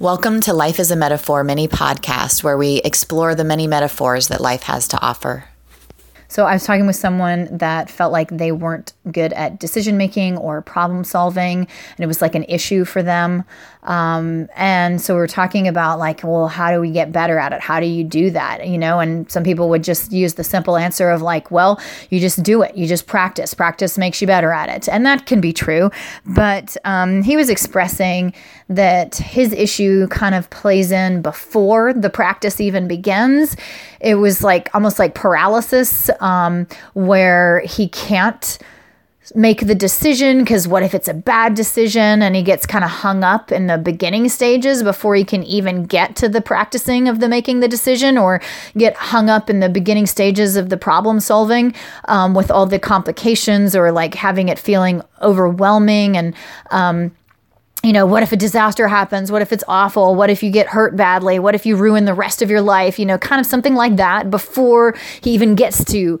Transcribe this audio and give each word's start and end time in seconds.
Welcome 0.00 0.40
to 0.40 0.52
Life 0.52 0.80
is 0.80 0.90
a 0.90 0.96
Metaphor 0.96 1.44
mini 1.44 1.68
podcast, 1.68 2.42
where 2.42 2.58
we 2.58 2.78
explore 2.84 3.36
the 3.36 3.44
many 3.44 3.68
metaphors 3.68 4.26
that 4.26 4.40
life 4.40 4.64
has 4.64 4.88
to 4.88 5.00
offer. 5.00 5.44
So 6.26 6.46
I 6.46 6.54
was 6.54 6.64
talking 6.64 6.84
with 6.84 6.96
someone 6.96 7.48
that 7.58 7.88
felt 7.88 8.10
like 8.10 8.28
they 8.28 8.50
weren't 8.50 8.92
good 9.12 9.32
at 9.34 9.60
decision 9.60 9.96
making 9.96 10.36
or 10.36 10.62
problem 10.62 11.04
solving, 11.04 11.58
and 11.60 12.00
it 12.00 12.08
was 12.08 12.20
like 12.20 12.34
an 12.34 12.42
issue 12.48 12.84
for 12.84 13.04
them. 13.04 13.44
Um, 13.84 14.48
and 14.56 15.00
so 15.00 15.14
we 15.14 15.20
are 15.20 15.28
talking 15.28 15.68
about 15.68 16.00
like, 16.00 16.24
well, 16.24 16.48
how 16.48 16.72
do 16.72 16.80
we 16.80 16.90
get 16.90 17.12
better 17.12 17.38
at 17.38 17.52
it? 17.52 17.60
How 17.60 17.78
do 17.78 17.86
you 17.86 18.02
do 18.02 18.30
that? 18.30 18.66
You 18.66 18.78
know, 18.78 18.98
and 18.98 19.30
some 19.30 19.44
people 19.44 19.68
would 19.68 19.84
just 19.84 20.10
use 20.10 20.34
the 20.34 20.42
simple 20.42 20.76
answer 20.76 21.08
of 21.10 21.22
like, 21.22 21.52
well, 21.52 21.80
you 22.10 22.18
just 22.18 22.42
do 22.42 22.62
it. 22.62 22.76
You 22.76 22.88
just 22.88 23.06
practice. 23.06 23.54
Practice 23.54 23.96
makes 23.96 24.20
you 24.20 24.26
better 24.26 24.50
at 24.50 24.68
it, 24.68 24.88
and 24.88 25.06
that 25.06 25.26
can 25.26 25.40
be 25.40 25.52
true. 25.52 25.92
But 26.26 26.76
um, 26.84 27.22
he 27.22 27.36
was 27.36 27.48
expressing 27.48 28.34
that 28.68 29.16
his 29.16 29.52
issue 29.52 30.06
kind 30.08 30.34
of 30.34 30.48
plays 30.50 30.90
in 30.90 31.22
before 31.22 31.92
the 31.92 32.10
practice 32.10 32.60
even 32.60 32.88
begins. 32.88 33.56
It 34.00 34.16
was 34.16 34.42
like 34.42 34.70
almost 34.74 34.98
like 34.98 35.14
paralysis, 35.14 36.10
um, 36.20 36.66
where 36.94 37.60
he 37.60 37.88
can't 37.88 38.58
make 39.34 39.66
the 39.66 39.74
decision 39.74 40.40
because 40.40 40.68
what 40.68 40.82
if 40.82 40.94
it's 40.94 41.08
a 41.08 41.14
bad 41.14 41.54
decision 41.54 42.20
and 42.20 42.36
he 42.36 42.42
gets 42.42 42.66
kind 42.66 42.84
of 42.84 42.90
hung 42.90 43.24
up 43.24 43.50
in 43.50 43.68
the 43.68 43.78
beginning 43.78 44.28
stages 44.28 44.82
before 44.82 45.14
he 45.14 45.24
can 45.24 45.42
even 45.44 45.84
get 45.84 46.14
to 46.16 46.28
the 46.28 46.42
practicing 46.42 47.08
of 47.08 47.20
the 47.20 47.28
making 47.28 47.60
the 47.60 47.68
decision 47.68 48.18
or 48.18 48.40
get 48.76 48.94
hung 48.96 49.30
up 49.30 49.48
in 49.48 49.60
the 49.60 49.68
beginning 49.68 50.06
stages 50.06 50.56
of 50.56 50.68
the 50.68 50.76
problem 50.76 51.20
solving 51.20 51.74
um, 52.06 52.34
with 52.34 52.50
all 52.50 52.66
the 52.66 52.78
complications 52.78 53.74
or 53.74 53.90
like 53.90 54.14
having 54.14 54.50
it 54.50 54.58
feeling 54.58 55.00
overwhelming 55.22 56.16
and 56.18 56.34
um, 56.70 57.10
you 57.84 57.92
know, 57.92 58.06
what 58.06 58.22
if 58.22 58.32
a 58.32 58.36
disaster 58.36 58.88
happens? 58.88 59.30
What 59.30 59.42
if 59.42 59.52
it's 59.52 59.64
awful? 59.68 60.14
What 60.14 60.30
if 60.30 60.42
you 60.42 60.50
get 60.50 60.68
hurt 60.68 60.96
badly? 60.96 61.38
What 61.38 61.54
if 61.54 61.66
you 61.66 61.76
ruin 61.76 62.06
the 62.06 62.14
rest 62.14 62.40
of 62.40 62.50
your 62.50 62.62
life? 62.62 62.98
You 62.98 63.04
know, 63.04 63.18
kind 63.18 63.40
of 63.40 63.46
something 63.46 63.74
like 63.74 63.96
that 63.96 64.30
before 64.30 64.96
he 65.20 65.32
even 65.32 65.54
gets 65.54 65.84
to 65.92 66.18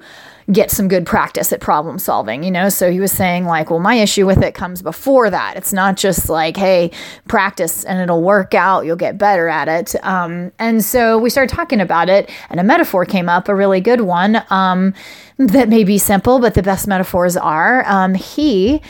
get 0.52 0.70
some 0.70 0.88
good 0.88 1.06
practice 1.06 1.52
at 1.54 1.60
problem 1.60 1.98
solving, 1.98 2.42
you 2.42 2.50
know? 2.50 2.68
So 2.68 2.92
he 2.92 3.00
was 3.00 3.12
saying, 3.12 3.46
like, 3.46 3.70
well, 3.70 3.80
my 3.80 3.94
issue 3.94 4.26
with 4.26 4.42
it 4.42 4.54
comes 4.54 4.82
before 4.82 5.30
that. 5.30 5.56
It's 5.56 5.72
not 5.72 5.96
just 5.96 6.28
like, 6.28 6.56
hey, 6.56 6.90
practice 7.28 7.82
and 7.84 7.98
it'll 7.98 8.22
work 8.22 8.52
out, 8.52 8.84
you'll 8.84 8.96
get 8.96 9.16
better 9.16 9.48
at 9.48 9.68
it. 9.68 9.94
Um, 10.04 10.52
and 10.58 10.84
so 10.84 11.16
we 11.16 11.30
started 11.30 11.54
talking 11.54 11.80
about 11.80 12.10
it, 12.10 12.30
and 12.50 12.60
a 12.60 12.62
metaphor 12.62 13.06
came 13.06 13.28
up, 13.28 13.48
a 13.48 13.54
really 13.54 13.80
good 13.80 14.02
one 14.02 14.42
um, 14.50 14.92
that 15.38 15.70
may 15.70 15.82
be 15.82 15.96
simple, 15.96 16.38
but 16.38 16.52
the 16.52 16.62
best 16.62 16.86
metaphors 16.86 17.38
are. 17.38 17.82
Um, 17.86 18.12
he, 18.12 18.82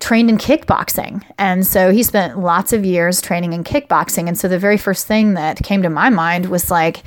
trained 0.00 0.30
in 0.30 0.38
kickboxing. 0.38 1.22
And 1.38 1.66
so 1.66 1.90
he 1.90 2.02
spent 2.02 2.38
lots 2.38 2.72
of 2.72 2.84
years 2.84 3.20
training 3.20 3.52
in 3.52 3.64
kickboxing. 3.64 4.28
And 4.28 4.38
so 4.38 4.48
the 4.48 4.58
very 4.58 4.76
first 4.76 5.06
thing 5.06 5.34
that 5.34 5.62
came 5.62 5.82
to 5.82 5.90
my 5.90 6.10
mind 6.10 6.46
was 6.46 6.70
like, 6.70 7.02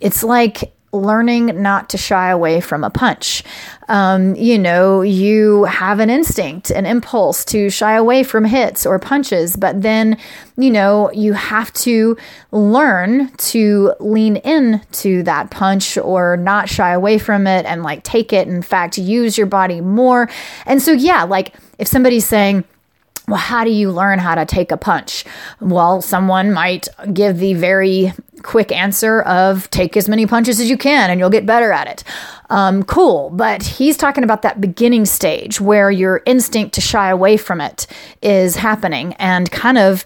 it's 0.00 0.22
like 0.22 0.74
learning 0.94 1.62
not 1.62 1.88
to 1.88 1.96
shy 1.96 2.28
away 2.28 2.60
from 2.60 2.84
a 2.84 2.90
punch. 2.90 3.42
Um, 3.88 4.34
you 4.34 4.58
know, 4.58 5.00
you 5.00 5.64
have 5.64 6.00
an 6.00 6.10
instinct, 6.10 6.70
an 6.70 6.84
impulse 6.84 7.46
to 7.46 7.70
shy 7.70 7.94
away 7.94 8.22
from 8.22 8.44
hits 8.44 8.84
or 8.84 8.98
punches, 8.98 9.56
but 9.56 9.80
then, 9.80 10.18
you 10.58 10.70
know, 10.70 11.10
you 11.12 11.32
have 11.32 11.72
to 11.74 12.16
learn 12.50 13.28
to 13.36 13.94
lean 14.00 14.36
in 14.36 14.82
to 14.92 15.22
that 15.22 15.50
punch 15.50 15.96
or 15.96 16.36
not 16.36 16.68
shy 16.68 16.90
away 16.90 17.18
from 17.18 17.46
it 17.46 17.64
and 17.64 17.82
like 17.82 18.02
take 18.02 18.32
it. 18.32 18.46
In 18.46 18.60
fact, 18.60 18.98
use 18.98 19.38
your 19.38 19.46
body 19.46 19.80
more. 19.80 20.28
And 20.66 20.82
so, 20.82 20.92
yeah, 20.92 21.22
like 21.22 21.54
if 21.78 21.88
somebody's 21.88 22.26
saying, 22.26 22.64
well, 23.28 23.38
how 23.38 23.64
do 23.64 23.70
you 23.70 23.90
learn 23.90 24.18
how 24.18 24.34
to 24.34 24.44
take 24.44 24.72
a 24.72 24.76
punch? 24.76 25.24
Well, 25.60 26.02
someone 26.02 26.52
might 26.52 26.88
give 27.12 27.38
the 27.38 27.54
very 27.54 28.12
quick 28.42 28.72
answer 28.72 29.22
of 29.22 29.70
take 29.70 29.96
as 29.96 30.08
many 30.08 30.26
punches 30.26 30.58
as 30.58 30.68
you 30.68 30.76
can 30.76 31.10
and 31.10 31.20
you'll 31.20 31.30
get 31.30 31.46
better 31.46 31.70
at 31.70 31.86
it. 31.86 32.04
Um, 32.50 32.82
cool. 32.82 33.30
But 33.30 33.62
he's 33.62 33.96
talking 33.96 34.24
about 34.24 34.42
that 34.42 34.60
beginning 34.60 35.06
stage 35.06 35.60
where 35.60 35.90
your 35.90 36.22
instinct 36.26 36.74
to 36.74 36.80
shy 36.80 37.10
away 37.10 37.36
from 37.36 37.60
it 37.60 37.86
is 38.20 38.56
happening 38.56 39.14
and 39.14 39.50
kind 39.50 39.78
of 39.78 40.04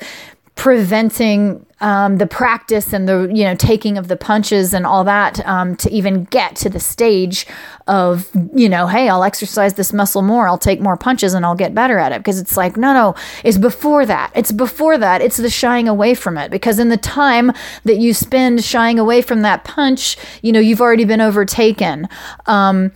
preventing 0.56 1.64
um, 1.82 2.16
the 2.16 2.26
practice 2.26 2.94
and 2.94 3.06
the 3.06 3.30
you 3.32 3.44
know 3.44 3.54
taking 3.54 3.98
of 3.98 4.08
the 4.08 4.16
punches 4.16 4.72
and 4.72 4.86
all 4.86 5.04
that 5.04 5.46
um, 5.46 5.76
to 5.76 5.90
even 5.90 6.24
get 6.24 6.56
to 6.56 6.70
the 6.70 6.80
stage 6.80 7.46
of 7.86 8.30
you 8.54 8.66
know 8.66 8.86
hey 8.86 9.10
I'll 9.10 9.22
exercise 9.22 9.74
this 9.74 9.92
muscle 9.92 10.22
more 10.22 10.48
I'll 10.48 10.56
take 10.56 10.80
more 10.80 10.96
punches 10.96 11.34
and 11.34 11.44
I'll 11.44 11.54
get 11.54 11.74
better 11.74 11.98
at 11.98 12.12
it. 12.12 12.18
Because 12.18 12.40
it's 12.40 12.56
like 12.56 12.78
no 12.78 12.94
no 12.94 13.14
it's 13.44 13.58
before 13.58 14.06
that. 14.06 14.32
It's 14.34 14.50
before 14.50 14.96
that. 14.96 15.20
It's 15.20 15.36
the 15.36 15.50
shying 15.50 15.88
away 15.88 16.14
from 16.14 16.38
it. 16.38 16.50
Because 16.50 16.78
in 16.78 16.88
the 16.88 16.96
time 16.96 17.52
that 17.84 17.98
you 17.98 18.14
spend 18.14 18.64
shying 18.64 18.98
away 18.98 19.20
from 19.20 19.42
that 19.42 19.64
punch 19.64 20.16
you 20.40 20.52
know 20.52 20.60
you've 20.60 20.80
already 20.80 21.04
been 21.04 21.20
overtaken. 21.20 22.08
Um, 22.46 22.92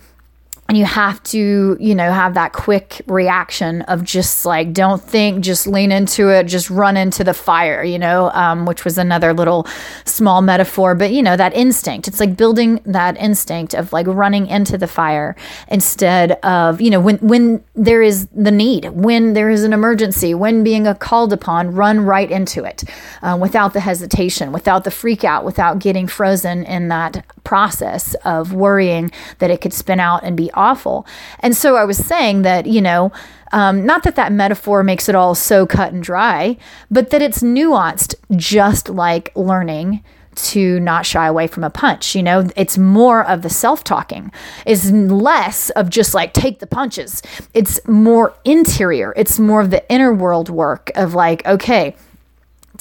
and 0.71 0.77
you 0.77 0.85
have 0.85 1.21
to 1.21 1.75
you 1.81 1.93
know 1.93 2.13
have 2.13 2.33
that 2.33 2.53
quick 2.53 3.01
reaction 3.07 3.81
of 3.83 4.05
just 4.05 4.45
like 4.45 4.71
don't 4.71 5.03
think 5.03 5.43
just 5.43 5.67
lean 5.67 5.91
into 5.91 6.29
it 6.29 6.45
just 6.45 6.69
run 6.69 6.95
into 6.95 7.25
the 7.25 7.33
fire 7.33 7.83
you 7.83 7.99
know 7.99 8.31
um, 8.31 8.65
which 8.65 8.85
was 8.85 8.97
another 8.97 9.33
little 9.33 9.67
small 10.05 10.41
metaphor. 10.41 10.95
But 10.95 11.11
you 11.11 11.21
know 11.21 11.35
that 11.35 11.53
instinct 11.53 12.07
it's 12.07 12.21
like 12.21 12.37
building 12.37 12.79
that 12.85 13.17
instinct 13.17 13.73
of 13.73 13.91
like 13.91 14.07
running 14.07 14.47
into 14.47 14.77
the 14.77 14.87
fire 14.87 15.35
instead 15.67 16.31
of 16.43 16.79
you 16.79 16.89
know 16.89 17.01
when 17.01 17.17
when 17.17 17.61
there 17.75 18.01
is 18.01 18.27
the 18.27 18.49
need 18.49 18.85
when 18.91 19.33
there 19.33 19.49
is 19.49 19.65
an 19.65 19.73
emergency 19.73 20.33
when 20.33 20.63
being 20.63 20.85
called 20.95 21.33
upon 21.33 21.75
run 21.75 21.99
right 21.99 22.31
into 22.31 22.63
it 22.63 22.85
uh, 23.23 23.37
without 23.37 23.73
the 23.73 23.81
hesitation 23.81 24.53
without 24.53 24.85
the 24.85 24.91
freak 24.91 25.25
out 25.25 25.43
without 25.43 25.79
getting 25.79 26.07
frozen 26.07 26.63
in 26.63 26.87
that 26.87 27.25
process 27.43 28.13
of 28.23 28.53
worrying 28.53 29.11
that 29.39 29.49
it 29.49 29.59
could 29.59 29.73
spin 29.73 29.99
out 29.99 30.23
and 30.23 30.37
be 30.37 30.49
awful. 30.61 31.05
And 31.39 31.57
so 31.57 31.75
I 31.75 31.83
was 31.83 31.97
saying 31.97 32.43
that, 32.43 32.65
you 32.65 32.81
know, 32.81 33.11
um, 33.51 33.85
not 33.85 34.03
that 34.03 34.15
that 34.15 34.31
metaphor 34.31 34.83
makes 34.83 35.09
it 35.09 35.15
all 35.15 35.35
so 35.35 35.65
cut 35.65 35.91
and 35.91 36.01
dry, 36.01 36.57
but 36.89 37.09
that 37.09 37.21
it's 37.21 37.39
nuanced, 37.43 38.15
just 38.37 38.89
like 38.89 39.31
learning 39.35 40.03
to 40.33 40.79
not 40.79 41.05
shy 41.05 41.27
away 41.27 41.47
from 41.47 41.63
a 41.63 41.69
punch. 41.69 42.15
You 42.15 42.23
know, 42.23 42.49
it's 42.55 42.77
more 42.77 43.25
of 43.25 43.41
the 43.41 43.49
self 43.49 43.83
talking, 43.83 44.31
is 44.65 44.91
less 44.91 45.69
of 45.71 45.89
just 45.89 46.13
like 46.13 46.33
take 46.33 46.59
the 46.59 46.67
punches. 46.67 47.21
It's 47.53 47.85
more 47.87 48.33
interior, 48.45 49.13
it's 49.17 49.39
more 49.39 49.61
of 49.61 49.69
the 49.71 49.89
inner 49.91 50.13
world 50.13 50.49
work 50.49 50.91
of 50.95 51.13
like, 51.13 51.45
okay, 51.45 51.95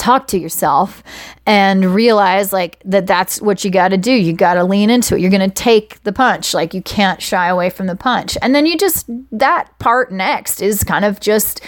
talk 0.00 0.26
to 0.28 0.38
yourself 0.38 1.02
and 1.46 1.94
realize 1.94 2.52
like 2.52 2.80
that 2.86 3.06
that's 3.06 3.40
what 3.40 3.64
you 3.64 3.70
got 3.70 3.88
to 3.88 3.98
do. 3.98 4.12
You 4.12 4.32
got 4.32 4.54
to 4.54 4.64
lean 4.64 4.88
into 4.88 5.14
it. 5.14 5.20
You're 5.20 5.30
going 5.30 5.48
to 5.48 5.54
take 5.54 6.02
the 6.04 6.12
punch. 6.12 6.54
Like 6.54 6.72
you 6.72 6.80
can't 6.82 7.20
shy 7.20 7.48
away 7.48 7.68
from 7.68 7.86
the 7.86 7.94
punch. 7.94 8.38
And 8.40 8.54
then 8.54 8.64
you 8.64 8.78
just 8.78 9.06
that 9.30 9.78
part 9.78 10.10
next 10.10 10.62
is 10.62 10.82
kind 10.82 11.04
of 11.04 11.20
just 11.20 11.60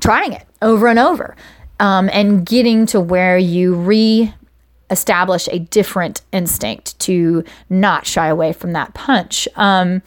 trying 0.00 0.34
it 0.34 0.46
over 0.60 0.88
and 0.88 0.98
over 0.98 1.34
um, 1.80 2.10
and 2.12 2.44
getting 2.44 2.84
to 2.86 3.00
where 3.00 3.38
you 3.38 3.74
re 3.74 4.32
establish 4.90 5.48
a 5.50 5.60
different 5.60 6.20
instinct 6.32 6.98
to 6.98 7.44
not 7.70 8.06
shy 8.06 8.26
away 8.26 8.52
from 8.52 8.72
that 8.72 8.92
punch. 8.92 9.48
Um, 9.56 10.02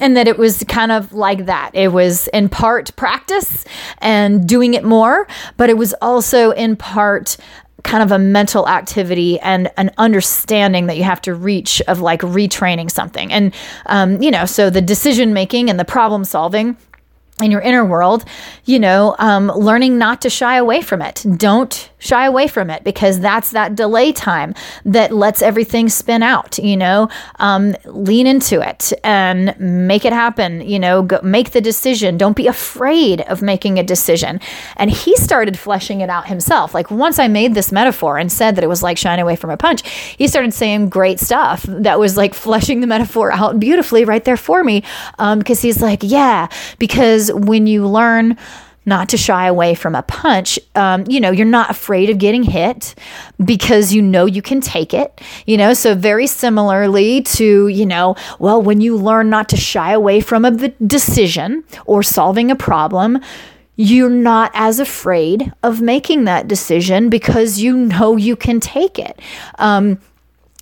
and 0.00 0.16
that 0.16 0.28
it 0.28 0.38
was 0.38 0.64
kind 0.68 0.92
of 0.92 1.12
like 1.12 1.46
that. 1.46 1.70
It 1.74 1.92
was 1.92 2.28
in 2.28 2.48
part 2.48 2.94
practice 2.96 3.64
and 3.98 4.46
doing 4.48 4.74
it 4.74 4.84
more, 4.84 5.26
but 5.56 5.70
it 5.70 5.76
was 5.76 5.94
also 6.00 6.50
in 6.52 6.76
part 6.76 7.36
kind 7.84 8.02
of 8.02 8.10
a 8.10 8.18
mental 8.18 8.68
activity 8.68 9.38
and 9.40 9.70
an 9.76 9.90
understanding 9.98 10.86
that 10.86 10.96
you 10.96 11.04
have 11.04 11.22
to 11.22 11.34
reach 11.34 11.80
of 11.82 12.00
like 12.00 12.20
retraining 12.20 12.90
something. 12.90 13.32
And, 13.32 13.54
um, 13.86 14.20
you 14.20 14.30
know, 14.30 14.46
so 14.46 14.68
the 14.68 14.82
decision 14.82 15.32
making 15.32 15.70
and 15.70 15.78
the 15.78 15.84
problem 15.84 16.24
solving 16.24 16.76
in 17.40 17.50
your 17.52 17.60
inner 17.60 17.84
world, 17.84 18.24
you 18.64 18.78
know, 18.80 19.14
um, 19.18 19.46
learning 19.46 19.96
not 19.96 20.20
to 20.22 20.30
shy 20.30 20.56
away 20.56 20.82
from 20.82 21.00
it. 21.00 21.24
Don't 21.36 21.88
shy 21.98 22.26
away 22.26 22.48
from 22.48 22.70
it 22.70 22.84
because 22.84 23.20
that's 23.20 23.50
that 23.50 23.74
delay 23.74 24.12
time 24.12 24.54
that 24.84 25.12
lets 25.12 25.42
everything 25.42 25.88
spin 25.88 26.22
out 26.22 26.58
you 26.58 26.76
know? 26.76 27.08
Um, 27.36 27.76
lean 27.84 28.26
into 28.26 28.60
it 28.60 28.92
and 29.04 29.54
make 29.58 30.04
it 30.04 30.12
happen 30.12 30.60
you 30.60 30.78
know? 30.78 31.02
Go, 31.02 31.20
make 31.22 31.50
the 31.50 31.60
decision. 31.60 32.16
Don't 32.18 32.36
be 32.36 32.46
afraid 32.46 33.22
of 33.22 33.42
making 33.42 33.78
a 33.78 33.82
decision. 33.82 34.40
And 34.76 34.90
he 34.90 35.16
started 35.16 35.58
fleshing 35.58 36.00
it 36.00 36.10
out 36.10 36.26
himself. 36.26 36.74
Like 36.74 36.90
once 36.90 37.18
i 37.18 37.28
made 37.28 37.54
this 37.54 37.72
metaphor 37.72 38.18
and 38.18 38.30
said 38.30 38.56
that 38.56 38.64
it 38.64 38.68
was 38.68 38.82
like 38.82 38.98
shying 38.98 39.20
away 39.20 39.36
from 39.36 39.50
a 39.50 39.56
punch 39.56 39.88
he 40.16 40.26
started 40.26 40.52
saying 40.52 40.88
great 40.88 41.20
stuff 41.20 41.62
that 41.68 41.98
was 41.98 42.16
like 42.16 42.34
fleshing 42.34 42.80
the 42.80 42.86
metaphor 42.86 43.32
out 43.32 43.58
beautifully 43.58 44.04
right 44.04 44.24
there 44.24 44.36
for 44.36 44.64
me 44.64 44.82
um, 45.18 45.38
because 45.38 45.60
he's 45.60 45.80
like 45.80 46.00
yeah 46.02 46.48
because 46.78 47.32
when 47.32 47.66
you 47.66 47.86
learn 47.86 48.36
not 48.88 49.08
to 49.10 49.16
shy 49.16 49.46
away 49.46 49.74
from 49.74 49.94
a 49.94 50.02
punch. 50.02 50.58
Um, 50.74 51.04
you 51.08 51.20
know, 51.20 51.30
you're 51.30 51.46
not 51.46 51.70
afraid 51.70 52.10
of 52.10 52.18
getting 52.18 52.42
hit 52.42 52.94
because 53.44 53.92
you 53.92 54.02
know 54.02 54.26
you 54.26 54.42
can 54.42 54.60
take 54.60 54.92
it, 54.94 55.20
you 55.46 55.56
know. 55.56 55.74
So, 55.74 55.94
very 55.94 56.26
similarly 56.26 57.22
to, 57.22 57.68
you 57.68 57.86
know, 57.86 58.16
well, 58.38 58.60
when 58.60 58.80
you 58.80 58.96
learn 58.96 59.30
not 59.30 59.48
to 59.50 59.56
shy 59.56 59.92
away 59.92 60.20
from 60.20 60.44
a 60.44 60.50
decision 60.68 61.64
or 61.86 62.02
solving 62.02 62.50
a 62.50 62.56
problem, 62.56 63.20
you're 63.76 64.10
not 64.10 64.50
as 64.54 64.80
afraid 64.80 65.52
of 65.62 65.80
making 65.80 66.24
that 66.24 66.48
decision 66.48 67.08
because 67.08 67.60
you 67.60 67.76
know 67.76 68.16
you 68.16 68.34
can 68.34 68.58
take 68.58 68.98
it. 68.98 69.20
Um, 69.58 70.00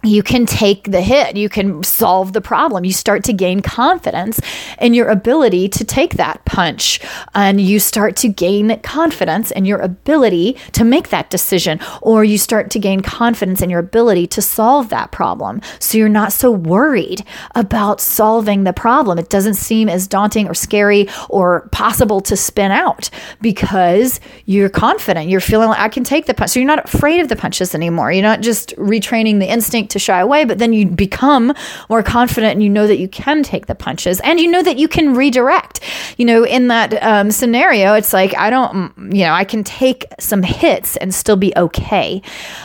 you 0.08 0.22
can 0.22 0.46
take 0.46 0.90
the 0.90 1.00
hit, 1.00 1.36
you 1.36 1.48
can 1.48 1.82
solve 1.82 2.32
the 2.32 2.40
problem. 2.40 2.84
You 2.84 2.92
start 2.92 3.24
to 3.24 3.32
gain 3.32 3.60
confidence 3.60 4.40
in 4.80 4.94
your 4.94 5.08
ability 5.08 5.68
to 5.70 5.84
take 5.84 6.14
that 6.14 6.44
punch, 6.44 7.00
and 7.34 7.60
you 7.60 7.78
start 7.78 8.16
to 8.16 8.28
gain 8.28 8.78
confidence 8.80 9.50
in 9.50 9.64
your 9.64 9.78
ability 9.78 10.56
to 10.72 10.84
make 10.84 11.08
that 11.08 11.30
decision, 11.30 11.80
or 12.02 12.24
you 12.24 12.38
start 12.38 12.70
to 12.70 12.78
gain 12.78 13.00
confidence 13.00 13.62
in 13.62 13.70
your 13.70 13.80
ability 13.80 14.26
to 14.28 14.42
solve 14.42 14.88
that 14.90 15.12
problem. 15.12 15.60
So 15.78 15.98
you're 15.98 16.08
not 16.08 16.32
so 16.32 16.50
worried 16.50 17.24
about 17.54 18.00
solving 18.00 18.64
the 18.64 18.72
problem. 18.72 19.18
It 19.18 19.28
doesn't 19.28 19.54
seem 19.54 19.88
as 19.88 20.06
daunting 20.06 20.48
or 20.48 20.54
scary 20.54 21.08
or 21.28 21.68
possible 21.72 22.20
to 22.22 22.36
spin 22.36 22.72
out 22.72 23.10
because 23.40 24.20
you're 24.44 24.68
confident. 24.68 25.28
You're 25.28 25.40
feeling 25.40 25.68
like 25.68 25.80
I 25.80 25.88
can 25.88 26.04
take 26.04 26.26
the 26.26 26.34
punch. 26.34 26.50
So 26.50 26.60
you're 26.60 26.66
not 26.66 26.84
afraid 26.84 27.20
of 27.20 27.28
the 27.28 27.36
punches 27.36 27.74
anymore. 27.74 28.12
You're 28.12 28.22
not 28.22 28.40
just 28.40 28.76
retraining 28.76 29.40
the 29.40 29.50
instinct 29.50 29.90
to 29.96 30.04
shy 30.04 30.20
away, 30.20 30.44
but 30.44 30.58
then 30.58 30.72
you 30.72 30.87
become 30.87 31.54
more 31.88 32.02
confident 32.02 32.52
and 32.52 32.62
you 32.62 32.69
know 32.69 32.87
that 32.87 32.98
you 32.98 33.08
can 33.08 33.43
take 33.43 33.66
the 33.66 33.75
punches 33.75 34.20
and 34.20 34.38
you 34.38 34.50
know 34.50 34.62
that 34.62 34.78
you 34.78 34.88
can 34.88 35.14
redirect. 35.14 35.81
You 36.16 36.26
know, 36.26 36.44
in 36.44 36.69
that 36.69 37.02
um, 37.02 37.31
scenario, 37.31 37.94
it's 37.94 38.12
like, 38.12 38.37
I 38.37 38.50
don't, 38.50 38.93
you 39.12 39.25
know, 39.25 39.32
I 39.32 39.44
can 39.44 39.64
take 39.64 40.04
some 40.19 40.43
hits 40.43 40.96
and 40.96 41.14
still 41.14 41.37
be 41.37 41.52
okay 41.56 42.22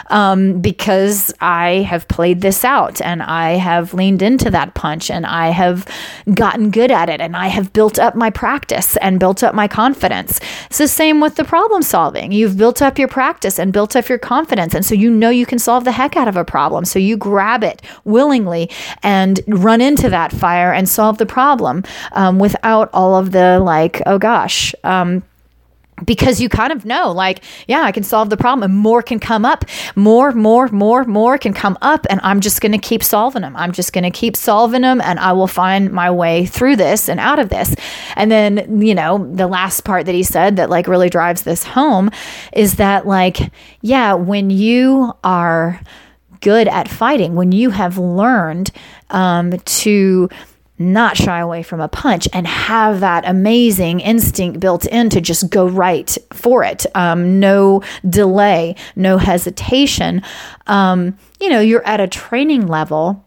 um, 0.10 0.62
because 0.62 1.34
I 1.40 1.88
have 1.90 2.08
played 2.08 2.42
this 2.42 2.64
out 2.66 3.02
and 3.02 3.24
I 3.24 3.52
have 3.52 3.94
leaned 3.94 4.22
into 4.22 4.52
that 4.52 4.74
punch 4.74 5.10
and 5.10 5.26
I 5.26 5.50
have 5.50 5.88
gotten 6.34 6.72
good 6.72 6.92
at 6.92 7.10
it 7.10 7.22
and 7.22 7.36
I 7.36 7.48
have 7.48 7.74
built 7.74 8.00
up 8.00 8.16
my 8.16 8.30
practice 8.30 8.98
and 8.98 9.20
built 9.20 9.44
up 9.44 9.56
my 9.56 9.68
confidence. 9.68 10.40
It's 10.68 10.78
the 10.78 10.88
same 10.88 11.22
with 11.22 11.36
the 11.36 11.44
problem 11.44 11.82
solving. 11.82 12.32
You've 12.32 12.58
built 12.58 12.82
up 12.82 13.00
your 13.00 13.08
practice 13.08 13.60
and 13.60 13.74
built 13.74 13.96
up 13.96 14.10
your 14.10 14.18
confidence. 14.18 14.74
And 14.74 14.86
so 14.86 14.96
you 14.96 15.10
know 15.10 15.30
you 15.30 15.46
can 15.46 15.60
solve 15.60 15.84
the 15.84 15.92
heck 15.92 16.16
out 16.16 16.28
of 16.28 16.36
a 16.36 16.46
problem. 16.46 16.86
So 16.86 17.00
you 17.00 17.18
grab 17.22 17.64
it 17.64 17.82
willingly 18.04 18.70
and 19.04 19.40
run 19.48 19.80
into 19.80 20.10
that 20.10 20.32
fire 20.34 20.74
and 20.74 20.90
solve 20.90 21.18
the 21.18 21.26
problem 21.26 21.84
um, 22.12 22.40
without 22.40 22.90
all 22.94 23.16
of 23.16 23.32
the 23.32 23.60
like, 23.60 24.02
oh 24.06 24.18
gosh, 24.18 24.76
um, 24.84 25.24
because 26.06 26.42
you 26.42 26.50
kind 26.50 26.74
of 26.74 26.84
know 26.84 27.12
like 27.12 27.44
yeah 27.68 27.82
i 27.84 27.92
can 27.92 28.02
solve 28.02 28.32
the 28.32 28.38
problem 28.38 28.64
and 28.64 28.76
more 28.76 29.04
can 29.04 29.20
come 29.20 29.46
up 29.46 29.66
more 29.96 30.32
more 30.32 30.68
more 30.70 31.06
more 31.06 31.38
can 31.38 31.54
come 31.54 31.78
up 31.84 32.08
and 32.10 32.20
i'm 32.24 32.42
just 32.42 32.60
going 32.60 32.72
to 32.72 32.78
keep 32.80 33.04
solving 33.04 33.44
them 33.44 33.56
i'm 33.56 33.72
just 33.72 33.94
going 33.94 34.04
to 34.04 34.10
keep 34.10 34.36
solving 34.36 34.82
them 34.82 35.00
and 35.02 35.20
i 35.20 35.32
will 35.32 35.46
find 35.46 35.92
my 35.92 36.10
way 36.10 36.44
through 36.46 36.76
this 36.76 37.08
and 37.08 37.20
out 37.20 37.40
of 37.40 37.50
this. 37.50 37.76
And 38.16 38.32
then 38.32 38.82
you 38.82 38.96
know 38.96 39.30
the 39.34 39.48
last 39.48 39.84
part 39.84 40.06
that 40.06 40.16
he 40.16 40.24
said 40.24 40.56
that 40.58 40.70
like 40.70 40.88
really 40.88 41.10
drives 41.10 41.44
this 41.44 41.64
home 41.64 42.10
is 42.54 42.76
that 42.76 43.06
like 43.06 43.52
yeah 43.82 44.14
when 44.14 44.50
you 44.50 45.14
are 45.24 45.80
good 46.42 46.68
at 46.68 46.88
fighting, 46.88 47.36
when 47.36 47.52
you 47.52 47.70
have 47.70 47.98
learned 47.98 48.72
um, 49.10 49.52
to 49.52 50.30
not 50.82 51.16
shy 51.16 51.40
away 51.40 51.64
from 51.64 51.80
a 51.80 51.88
punch 51.88 52.28
and 52.34 52.48
have 52.48 53.00
that 53.00 53.24
amazing 53.28 54.00
instinct 54.00 54.60
built 54.60 54.86
in 54.88 55.10
to 55.10 55.22
just 55.22 55.50
go 55.50 55.68
right 55.68 56.18
for 56.34 56.64
it. 56.64 56.86
Um, 56.96 57.40
no 57.40 57.84
delay, 58.10 58.76
no 58.96 59.18
hesitation. 59.18 60.24
Um, 60.68 61.18
you 61.40 61.50
know, 61.50 61.60
you're 61.60 61.86
at 61.86 62.02
a 62.02 62.08
training 62.08 62.68
level 62.68 63.24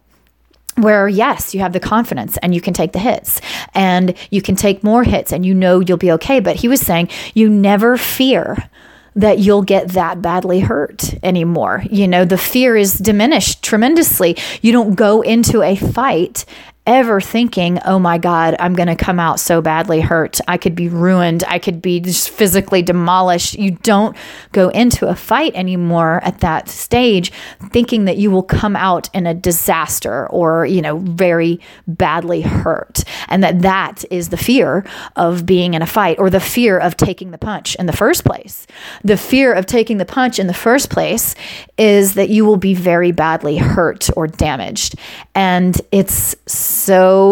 where 0.77 1.07
yes 1.07 1.53
you 1.53 1.61
have 1.61 1.71
the 1.71 1.79
confidence 1.79 2.37
and 2.37 2.53
you 2.53 2.59
can 2.59 2.73
take 2.73 2.91
the 2.91 2.99
hits 2.99 3.39
and 3.73 4.13
you 4.29 4.41
can 4.41 4.57
take 4.57 4.83
more 4.83 5.05
hits 5.05 5.31
and 5.31 5.45
you 5.45 5.53
know 5.53 5.79
you'll 5.79 5.95
be 5.95 6.11
okay 6.11 6.41
but 6.41 6.57
he 6.57 6.67
was 6.67 6.81
saying 6.81 7.07
you 7.33 7.47
never 7.47 7.95
fear 7.95 8.69
that 9.15 9.39
you'll 9.39 9.61
get 9.61 9.89
that 9.89 10.21
badly 10.21 10.59
hurt 10.59 11.13
anymore. 11.23 11.83
You 11.89 12.07
know, 12.07 12.25
the 12.25 12.37
fear 12.37 12.75
is 12.75 12.97
diminished 12.97 13.63
tremendously. 13.63 14.37
You 14.61 14.71
don't 14.71 14.95
go 14.95 15.21
into 15.21 15.61
a 15.61 15.75
fight 15.75 16.45
ever 16.85 17.19
thinking, 17.19 17.79
oh 17.85 17.97
my 17.97 18.17
God, 18.17 18.55
I'm 18.59 18.73
going 18.73 18.87
to 18.87 18.95
come 18.95 19.19
out 19.19 19.39
so 19.39 19.61
badly 19.61 20.01
hurt. 20.01 20.39
I 20.47 20.57
could 20.57 20.75
be 20.75 20.87
ruined. 20.87 21.43
I 21.47 21.57
could 21.57 21.81
be 21.81 21.99
just 21.99 22.29
physically 22.29 22.83
demolished. 22.83 23.55
You 23.55 23.71
don't 23.71 24.15
go 24.51 24.69
into 24.69 25.07
a 25.07 25.15
fight 25.15 25.55
anymore 25.55 26.19
at 26.23 26.39
that 26.41 26.69
stage 26.69 27.31
thinking 27.69 28.05
that 28.05 28.17
you 28.17 28.29
will 28.29 28.43
come 28.43 28.75
out 28.75 29.09
in 29.15 29.25
a 29.25 29.33
disaster 29.33 30.27
or, 30.29 30.65
you 30.65 30.81
know, 30.81 30.99
very 30.99 31.59
badly 31.87 32.41
hurt. 32.41 33.03
And 33.29 33.43
that 33.43 33.61
that 33.61 34.05
is 34.11 34.29
the 34.29 34.37
fear 34.37 34.85
of 35.15 35.45
being 35.45 35.73
in 35.73 35.81
a 35.81 35.87
fight 35.87 36.19
or 36.19 36.29
the 36.29 36.39
fear 36.39 36.77
of 36.77 36.97
taking 36.97 37.31
the 37.31 37.37
punch 37.37 37.75
in 37.75 37.87
the 37.87 37.93
first 37.93 38.23
place. 38.23 38.67
The 39.03 39.17
fear 39.17 39.53
of 39.53 39.65
taking 39.65 39.97
the 39.97 40.05
punch 40.05 40.37
in 40.37 40.45
the 40.45 40.53
first 40.53 40.91
place 40.91 41.33
is 41.77 42.13
that 42.13 42.29
you 42.29 42.45
will 42.45 42.57
be 42.57 42.75
very 42.75 43.11
badly 43.11 43.57
hurt 43.57 44.09
or 44.15 44.27
damaged. 44.27 44.95
And 45.33 45.79
it's 45.91 46.35
so 46.51 46.74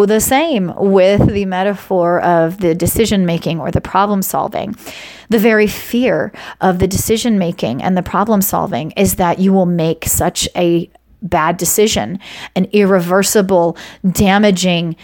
the 0.06 0.19
same 0.19 0.74
with 0.75 1.28
the 1.28 1.45
metaphor 1.45 2.22
of 2.22 2.60
the 2.60 2.74
decision 2.74 3.25
making 3.25 3.60
or 3.60 3.72
the 3.72 3.81
problem 3.81 4.22
solving. 4.22 4.75
The 5.30 5.40
very 5.40 5.68
fear 5.68 6.31
of 6.62 6.80
the 6.80 6.88
decision 6.88 7.38
making 7.38 7.81
and 7.81 7.98
the 7.98 8.04
problem 8.04 8.42
solving 8.42 8.92
is 8.92 9.16
that 9.16 9.40
you 9.40 9.54
will 9.54 9.66
make 9.66 10.06
such 10.06 10.48
a 10.56 10.90
bad 11.22 11.57
decision, 11.57 12.19
an 12.56 12.66
irreversible, 12.74 13.78
damaging, 14.12 14.95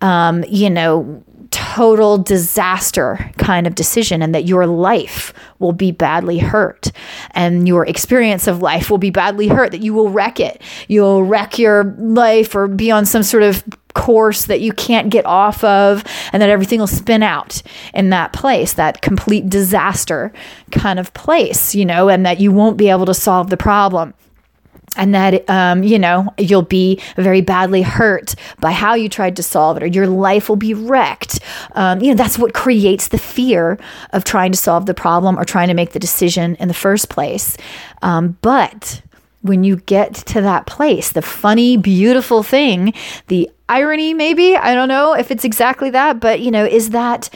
um, 0.00 0.44
you 0.48 0.70
know, 0.70 1.22
total 1.50 2.18
disaster 2.18 3.30
kind 3.38 3.66
of 3.66 3.74
decision 3.74 4.20
and 4.20 4.34
that 4.34 4.46
your 4.46 4.66
life 4.66 5.32
will 5.58 5.72
be 5.72 5.90
badly 5.90 6.38
hurt 6.38 6.90
and 7.32 7.68
your 7.68 7.86
experience 7.86 8.46
of 8.46 8.60
life 8.60 8.90
will 8.90 8.98
be 8.98 9.10
badly 9.10 9.48
hurt 9.48 9.70
that 9.70 9.80
you 9.80 9.94
will 9.94 10.10
wreck 10.10 10.40
it 10.40 10.60
you'll 10.88 11.22
wreck 11.22 11.58
your 11.58 11.84
life 11.98 12.54
or 12.54 12.66
be 12.66 12.90
on 12.90 13.06
some 13.06 13.22
sort 13.22 13.42
of 13.42 13.64
course 13.96 14.44
that 14.44 14.60
you 14.60 14.72
can't 14.72 15.08
get 15.08 15.26
off 15.26 15.64
of 15.64 16.04
and 16.32 16.40
that 16.42 16.50
everything 16.50 16.78
will 16.78 16.86
spin 16.86 17.22
out 17.22 17.62
in 17.94 18.10
that 18.10 18.32
place 18.32 18.74
that 18.74 19.00
complete 19.00 19.48
disaster 19.48 20.32
kind 20.70 20.98
of 20.98 21.12
place 21.14 21.74
you 21.74 21.84
know 21.84 22.08
and 22.08 22.24
that 22.26 22.38
you 22.38 22.52
won't 22.52 22.76
be 22.76 22.90
able 22.90 23.06
to 23.06 23.14
solve 23.14 23.50
the 23.50 23.56
problem. 23.56 24.14
And 24.98 25.14
that 25.14 25.48
um, 25.50 25.82
you 25.82 25.98
know 25.98 26.32
you'll 26.38 26.62
be 26.62 27.00
very 27.16 27.42
badly 27.42 27.82
hurt 27.82 28.34
by 28.60 28.72
how 28.72 28.94
you 28.94 29.10
tried 29.10 29.36
to 29.36 29.42
solve 29.42 29.76
it 29.76 29.82
or 29.82 29.86
your 29.86 30.06
life 30.06 30.48
will 30.48 30.56
be 30.56 30.72
wrecked. 30.72 31.40
Um, 31.72 32.00
you 32.00 32.08
know 32.08 32.14
that's 32.14 32.38
what 32.38 32.54
creates 32.54 33.08
the 33.08 33.18
fear 33.18 33.78
of 34.12 34.24
trying 34.24 34.52
to 34.52 34.58
solve 34.58 34.86
the 34.86 34.94
problem 34.94 35.38
or 35.38 35.44
trying 35.44 35.68
to 35.68 35.74
make 35.74 35.92
the 35.92 35.98
decision 35.98 36.54
in 36.56 36.68
the 36.68 36.74
first 36.74 37.10
place. 37.10 37.58
Um, 38.00 38.38
but 38.40 39.02
when 39.42 39.64
you 39.64 39.76
get 39.76 40.14
to 40.14 40.40
that 40.40 40.66
place 40.66 41.12
the 41.12 41.22
funny 41.22 41.76
beautiful 41.76 42.42
thing 42.42 42.92
the 43.28 43.50
irony 43.68 44.14
maybe? 44.14 44.56
I 44.56 44.74
don't 44.74 44.88
know 44.88 45.14
if 45.14 45.30
it's 45.30 45.44
exactly 45.44 45.90
that 45.90 46.20
but 46.20 46.40
you 46.40 46.50
know 46.50 46.64
is 46.64 46.90
that 46.90 47.30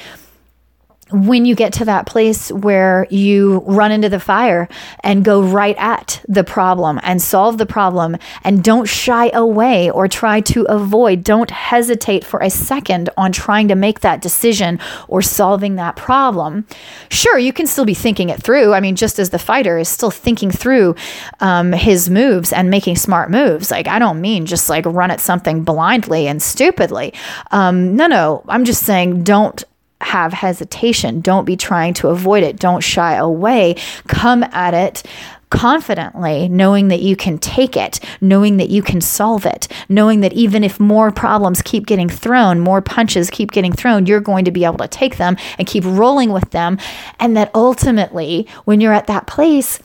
when 1.13 1.45
you 1.45 1.55
get 1.55 1.73
to 1.75 1.85
that 1.85 2.07
place 2.07 2.51
where 2.53 3.07
you 3.11 3.59
run 3.67 3.93
into 3.93 4.09
the 4.09 4.21
fire 4.21 4.69
and 5.03 5.25
go 5.25 5.43
right 5.43 5.77
at 5.79 6.25
the 6.29 6.45
problem 6.45 7.01
and 7.03 7.21
solve 7.21 7.59
the 7.59 7.67
problem 7.67 8.17
and 8.45 8.63
don't 8.63 8.89
shy 8.89 9.31
away 9.31 9.91
or 9.91 10.09
try 10.09 10.41
to 10.41 10.63
avoid, 10.65 11.25
don't 11.25 11.51
hesitate 11.51 12.25
for 12.25 12.41
a 12.41 12.51
second 12.51 13.11
on 13.17 13.33
trying 13.33 13.69
to 13.69 13.75
make 13.75 14.01
that 14.01 14.23
decision 14.23 14.79
or 15.09 15.23
solving 15.23 15.77
that 15.77 15.97
problem. 15.97 16.67
Sure, 17.11 17.39
you 17.39 17.53
can 17.53 17.67
still 17.67 17.85
be 17.85 17.95
thinking 17.95 18.29
it 18.29 18.43
through. 18.43 18.73
I 18.73 18.81
mean, 18.81 18.97
just 18.97 19.19
as 19.19 19.31
the 19.31 19.39
fighter 19.39 19.79
is 19.79 19.89
still 19.89 20.11
thinking 20.11 20.51
through 20.51 20.95
um, 21.41 21.73
his 21.73 22.09
moves 22.09 22.53
and 22.53 22.71
making 22.71 22.97
smart 22.97 23.31
moves. 23.31 23.71
Like, 23.71 23.89
I 23.89 23.99
don't 23.99 24.21
mean 24.21 24.47
just 24.47 24.69
like 24.69 24.87
run 24.87 25.11
at 25.11 25.21
something 25.21 25.65
blindly 25.65 26.27
and 26.27 26.43
stupidly. 26.43 27.15
Um, 27.51 27.97
no, 27.97 28.07
no, 28.07 28.45
I'm 28.49 28.65
just 28.65 28.85
saying 28.85 29.25
don't 29.25 29.63
have 30.01 30.33
hesitation. 30.33 31.21
Don't 31.21 31.45
be 31.45 31.57
trying 31.57 31.95
to 31.95 32.09
avoid 32.09 32.43
it. 32.43 32.57
Don't 32.57 32.83
shy 32.83 33.15
away. 33.15 33.77
Come 34.07 34.43
at 34.45 34.75
it 34.75 35.03
confidently, 35.51 36.49
knowing 36.49 36.89
that 36.89 37.01
you 37.01 37.17
can 37.17 37.37
take 37.37 37.77
it, 37.77 37.99
knowing 38.21 38.57
that 38.57 38.71
you 38.71 38.83
can 38.83 39.01
solve 39.01 39.45
it, 39.45 39.67
knowing 39.89 40.21
that 40.21 40.33
even 40.33 40.63
if 40.63 40.79
more 40.79 41.11
problems 41.11 41.61
keep 41.61 41.87
getting 41.87 42.09
thrown, 42.09 42.61
more 42.61 42.81
punches 42.81 43.31
keep 43.31 43.51
getting 43.51 43.73
thrown, 43.73 44.07
you're 44.07 44.21
going 44.21 44.45
to 44.45 44.53
be 44.53 44.65
able 44.65 44.79
to 44.79 44.89
take 44.89 45.17
them 45.17 45.37
and 45.59 45.67
keep 45.67 45.85
rolling 45.85 46.33
with 46.33 46.51
them. 46.51 46.79
And 47.19 47.37
that 47.37 47.51
ultimately, 47.55 48.47
when 48.65 48.81
you're 48.81 48.93
at 48.93 49.09
that 49.09 49.27
place, 49.27 49.81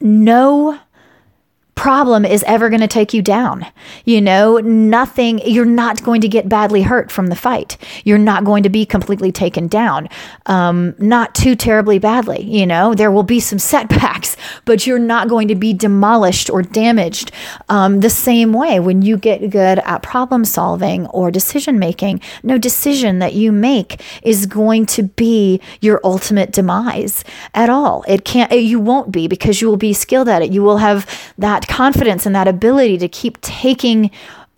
no 0.00 0.78
problem 1.82 2.24
is 2.24 2.44
ever 2.44 2.68
going 2.68 2.80
to 2.80 2.86
take 2.86 3.12
you 3.12 3.20
down. 3.20 3.66
You 4.04 4.20
know, 4.20 4.58
nothing, 4.58 5.40
you're 5.44 5.64
not 5.64 6.00
going 6.04 6.20
to 6.20 6.28
get 6.28 6.48
badly 6.48 6.82
hurt 6.82 7.10
from 7.10 7.26
the 7.26 7.34
fight. 7.34 7.76
You're 8.04 8.18
not 8.18 8.44
going 8.44 8.62
to 8.62 8.68
be 8.68 8.86
completely 8.86 9.32
taken 9.32 9.66
down. 9.66 10.08
Um, 10.46 10.94
not 10.98 11.34
too 11.34 11.56
terribly 11.56 11.98
badly. 11.98 12.40
You 12.44 12.66
know, 12.66 12.94
there 12.94 13.10
will 13.10 13.24
be 13.24 13.40
some 13.40 13.58
setbacks, 13.72 14.36
but 14.64 14.86
you're 14.86 15.00
not 15.00 15.28
going 15.28 15.48
to 15.48 15.56
be 15.56 15.72
demolished 15.72 16.48
or 16.48 16.62
damaged. 16.62 17.32
Um, 17.68 17.98
the 17.98 18.10
same 18.10 18.52
way 18.52 18.78
when 18.78 19.02
you 19.02 19.16
get 19.16 19.50
good 19.50 19.80
at 19.80 20.04
problem 20.04 20.44
solving 20.44 21.08
or 21.08 21.32
decision 21.32 21.80
making, 21.80 22.20
no 22.44 22.58
decision 22.58 23.18
that 23.18 23.32
you 23.32 23.50
make 23.50 24.00
is 24.22 24.46
going 24.46 24.86
to 24.86 25.02
be 25.02 25.60
your 25.80 26.00
ultimate 26.04 26.52
demise 26.52 27.24
at 27.54 27.68
all. 27.68 28.04
It 28.06 28.24
can't, 28.24 28.52
you 28.52 28.78
won't 28.78 29.10
be 29.10 29.26
because 29.26 29.60
you 29.60 29.66
will 29.66 29.76
be 29.76 29.92
skilled 29.92 30.28
at 30.28 30.42
it. 30.42 30.52
You 30.52 30.62
will 30.62 30.78
have 30.78 31.32
that 31.38 31.66
confidence 31.72 32.26
and 32.26 32.34
that 32.34 32.48
ability 32.48 32.98
to 32.98 33.08
keep 33.08 33.40
taking 33.40 34.10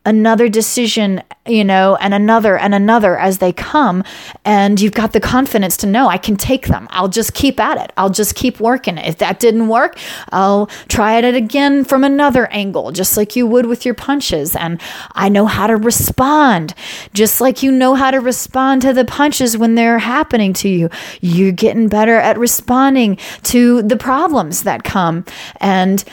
another 0.07 0.49
decision, 0.49 1.23
you 1.47 1.65
know, 1.65 1.97
and 1.97 2.13
another 2.13 2.59
and 2.59 2.75
another 2.75 3.17
as 3.17 3.39
they 3.39 3.53
come. 3.53 4.05
And 4.45 4.79
you've 4.81 4.93
got 4.93 5.13
the 5.13 5.21
confidence 5.21 5.77
to 5.79 5.87
know 5.87 6.09
I 6.09 6.19
can 6.19 6.37
take 6.37 6.67
them. 6.67 6.87
I'll 6.91 7.09
just 7.09 7.33
keep 7.33 7.59
at 7.59 7.79
it. 7.79 7.93
I'll 7.97 8.11
just 8.11 8.35
keep 8.35 8.61
working. 8.61 8.99
It. 8.99 9.07
If 9.07 9.19
that 9.19 9.41
didn't 9.41 9.69
work, 9.69 9.97
I'll 10.31 10.67
try 10.89 11.17
it 11.19 11.35
again 11.35 11.85
from 11.85 12.05
another 12.05 12.47
angle, 12.49 12.93
just 12.93 13.17
like 13.17 13.35
you 13.35 13.47
would 13.47 13.67
with 13.67 13.87
your 13.87 13.95
punches. 13.95 14.55
And 14.55 14.81
I 15.13 15.29
know 15.29 15.47
how 15.47 15.69
to 15.69 15.77
respond, 15.77 16.75
just 17.15 17.41
like 17.41 17.63
you 17.63 17.73
know 17.73 17.95
how 17.95 18.11
to 18.11 18.21
respond 18.21 18.83
to 18.83 18.93
the 18.93 19.05
punches 19.07 19.57
when 19.57 19.75
they're 19.75 19.99
happening 19.99 20.53
to 20.55 20.69
you. 20.69 20.91
You're 21.23 21.53
getting 21.53 21.89
better 21.89 22.17
at 22.17 22.39
responding 22.39 23.19
to 23.45 23.83
the 23.83 23.97
problems 23.97 24.65
that 24.65 24.85
come. 24.85 25.25
And 25.61 26.05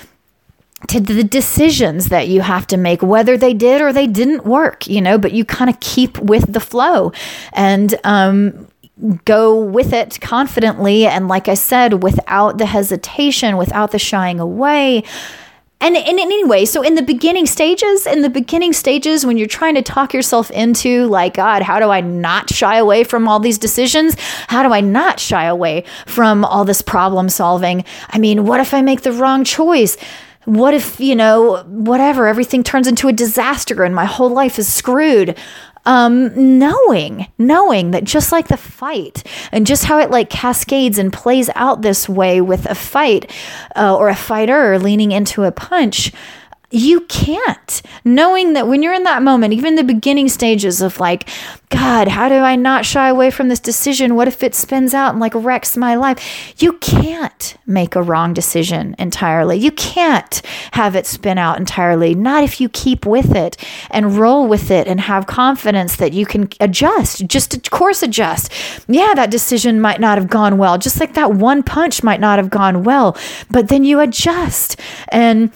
to 0.87 0.99
the 0.99 1.23
decisions 1.23 2.07
that 2.09 2.27
you 2.27 2.41
have 2.41 2.67
to 2.67 2.77
make, 2.77 3.01
whether 3.01 3.37
they 3.37 3.53
did 3.53 3.81
or 3.81 3.93
they 3.93 4.07
didn't 4.07 4.45
work, 4.45 4.87
you 4.87 5.01
know, 5.01 5.17
but 5.17 5.31
you 5.31 5.45
kind 5.45 5.69
of 5.69 5.79
keep 5.79 6.17
with 6.19 6.51
the 6.51 6.59
flow 6.59 7.11
and 7.53 7.95
um, 8.03 8.67
go 9.25 9.59
with 9.59 9.93
it 9.93 10.19
confidently. 10.21 11.05
And 11.05 11.27
like 11.27 11.47
I 11.47 11.53
said, 11.53 12.03
without 12.03 12.57
the 12.57 12.65
hesitation, 12.65 13.57
without 13.57 13.91
the 13.91 13.99
shying 13.99 14.39
away. 14.39 15.03
And 15.79 15.95
in, 15.95 16.03
in 16.03 16.19
any 16.19 16.45
way, 16.45 16.65
so 16.65 16.83
in 16.83 16.93
the 16.93 17.01
beginning 17.01 17.47
stages, 17.47 18.05
in 18.05 18.21
the 18.21 18.29
beginning 18.29 18.71
stages, 18.71 19.25
when 19.25 19.37
you're 19.37 19.47
trying 19.47 19.73
to 19.75 19.81
talk 19.81 20.13
yourself 20.13 20.51
into, 20.51 21.07
like, 21.07 21.33
God, 21.33 21.63
how 21.63 21.79
do 21.79 21.89
I 21.89 22.01
not 22.01 22.51
shy 22.51 22.77
away 22.77 23.03
from 23.03 23.27
all 23.27 23.39
these 23.39 23.57
decisions? 23.57 24.15
How 24.47 24.61
do 24.61 24.71
I 24.73 24.81
not 24.81 25.19
shy 25.19 25.45
away 25.45 25.83
from 26.05 26.45
all 26.45 26.65
this 26.65 26.83
problem 26.83 27.29
solving? 27.29 27.83
I 28.09 28.19
mean, 28.19 28.45
what 28.45 28.59
if 28.59 28.75
I 28.75 28.83
make 28.83 29.01
the 29.01 29.11
wrong 29.11 29.43
choice? 29.43 29.97
What 30.45 30.73
if, 30.73 30.99
you 30.99 31.15
know, 31.15 31.63
whatever, 31.63 32.27
everything 32.27 32.63
turns 32.63 32.87
into 32.87 33.07
a 33.07 33.13
disaster 33.13 33.83
and 33.83 33.93
my 33.93 34.05
whole 34.05 34.29
life 34.29 34.57
is 34.57 34.71
screwed? 34.71 35.37
Um, 35.83 36.59
knowing, 36.59 37.27
knowing 37.39 37.89
that 37.91 38.03
just 38.03 38.31
like 38.31 38.47
the 38.47 38.57
fight 38.57 39.23
and 39.51 39.65
just 39.65 39.85
how 39.85 39.97
it 39.97 40.11
like 40.11 40.29
cascades 40.29 40.99
and 40.99 41.11
plays 41.11 41.49
out 41.55 41.81
this 41.81 42.07
way 42.07 42.39
with 42.39 42.67
a 42.67 42.75
fight 42.75 43.31
uh, 43.75 43.97
or 43.97 44.07
a 44.07 44.15
fighter 44.15 44.77
leaning 44.77 45.11
into 45.11 45.43
a 45.43 45.51
punch, 45.51 46.11
you 46.71 47.01
can't. 47.01 47.81
Knowing 48.03 48.53
that 48.53 48.67
when 48.67 48.81
you're 48.81 48.93
in 48.93 49.03
that 49.03 49.21
moment, 49.21 49.53
even 49.53 49.75
the 49.75 49.83
beginning 49.83 50.29
stages 50.29 50.81
of 50.81 50.99
like, 50.99 51.29
God, 51.69 52.09
how 52.09 52.27
do 52.27 52.35
I 52.35 52.55
not 52.55 52.85
shy 52.85 53.07
away 53.07 53.31
from 53.31 53.47
this 53.47 53.59
decision? 53.59 54.15
What 54.15 54.27
if 54.27 54.43
it 54.43 54.55
spins 54.55 54.93
out 54.93 55.11
and 55.11 55.19
like 55.19 55.33
wrecks 55.35 55.77
my 55.77 55.95
life? 55.95 56.53
You 56.61 56.73
can't 56.73 57.55
make 57.65 57.95
a 57.95 58.01
wrong 58.01 58.33
decision 58.33 58.95
entirely. 58.99 59.57
You 59.57 59.71
can't 59.71 60.41
have 60.73 60.95
it 60.95 61.05
spin 61.05 61.37
out 61.37 61.57
entirely. 61.57 62.13
Not 62.13 62.43
if 62.43 62.59
you 62.59 62.67
keep 62.69 63.05
with 63.05 63.35
it 63.35 63.57
and 63.89 64.17
roll 64.17 64.47
with 64.47 64.69
it 64.69 64.87
and 64.87 64.99
have 65.01 65.27
confidence 65.27 65.95
that 65.97 66.13
you 66.13 66.25
can 66.25 66.49
adjust, 66.59 67.25
just 67.27 67.69
course 67.71 68.03
adjust. 68.03 68.51
Yeah, 68.87 69.13
that 69.15 69.31
decision 69.31 69.79
might 69.79 69.99
not 69.99 70.17
have 70.17 70.29
gone 70.29 70.57
well, 70.57 70.77
just 70.77 70.99
like 70.99 71.13
that 71.13 71.33
one 71.33 71.63
punch 71.63 72.03
might 72.03 72.19
not 72.19 72.39
have 72.39 72.49
gone 72.49 72.83
well, 72.83 73.17
but 73.49 73.69
then 73.69 73.85
you 73.85 73.99
adjust 73.99 74.79
and 75.09 75.51